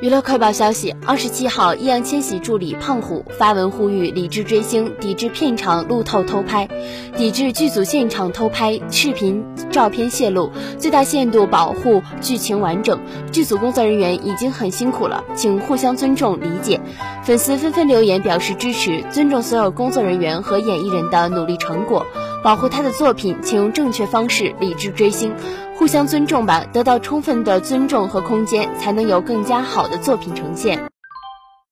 [0.00, 6.66] 娱乐快报消息：二十七号，易烊千玺助理胖虎发文呼吁理智追星，抵制片场路透偷拍，
[7.18, 12.98] 抵制剧组现场偷拍视频、照片泄露，最大限度保护剧情完整。
[13.30, 16.80] 剧组工作人员已经很辛苦了，请互相尊重、理解。
[17.22, 22.06] 粉丝纷纷留言表示支持，尊重所有工作人员和演艺人的努力成果，
[22.42, 25.34] 保护他的作品，请用正确方式理智追星。
[25.76, 30.90] 互相尊重吧，得到充分的尊重和空间，才能有更加好的作品呈现。